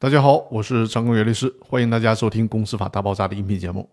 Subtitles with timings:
[0.00, 3.90] 大家好，我是张公元律师，欢迎大家收听《公司法大爆炸》的音频节目。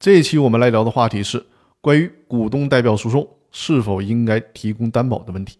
[0.00, 1.44] 这一期我们来聊的话题是
[1.82, 5.58] 关于股东代表诉讼是否应该提供担保的问题。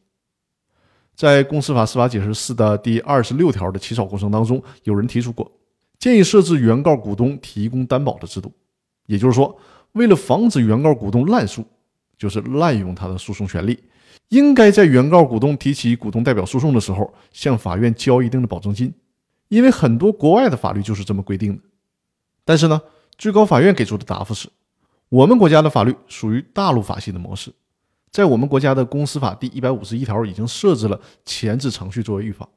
[1.15, 5.53] 在《公司法司法解释四》的第二十六条的起草过程当中，有人提出过
[5.99, 8.51] 建议设置原告股东提供担保的制度，
[9.05, 9.55] 也就是说，
[9.93, 11.63] 为了防止原告股东滥诉，
[12.17, 13.79] 就是滥用他的诉讼权利，
[14.31, 18.91] 应该在原告股东提起股东代表诉讼的时候，向法院交一定的保证金。
[19.49, 21.63] 因为很多国外的法律就是这么规定的，
[22.45, 22.81] 但是呢，
[23.17, 24.49] 最高法院给出的答复是，
[25.09, 27.53] 我们国家的法律属于大陆法系的模式，
[28.11, 32.49] 在我们国家的公司法第一百五十一条已经设置了前置程序作为预防，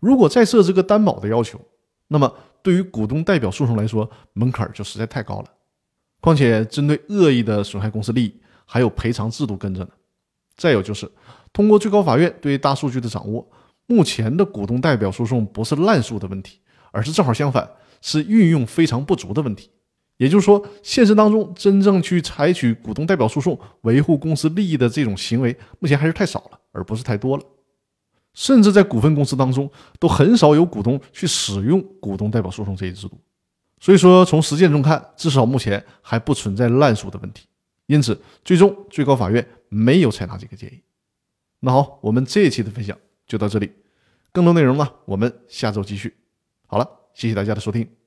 [0.00, 1.60] 如果再设置个担保的要求，
[2.08, 5.46] 那么对于股东代表诉讼来说，门槛就实在太高了。
[6.20, 9.90] 况且针对恶意的损害公司利益，还有赔偿制度跟着呢。
[10.56, 11.08] 再有就是
[11.52, 13.48] 通过最高法院对大数据的掌握。
[13.88, 16.60] 目前的股东代表诉讼不是滥诉的问题，
[16.92, 17.68] 而是正好相反，
[18.02, 19.70] 是运用非常不足的问题。
[20.18, 27.42] 也就是说，现实当中真正去采取股东代表诉讼维护公司利益的这种行为，目前还是太少了，而不是太多了。
[28.34, 33.18] 甚至在股份公司当中，都很少有股东去使用股东代表诉讼这一制度。
[33.80, 37.46] 所以说，从实践中看，至少目前还不存在滥诉的问题。
[37.86, 40.82] 因此，最终最高法院没有采纳这个建议。
[41.60, 42.98] 那好，我们这一期的分享。
[43.28, 43.70] 就到这里，
[44.32, 46.16] 更多内容呢，我们下周继续。
[46.66, 47.97] 好了，谢谢大家的收听。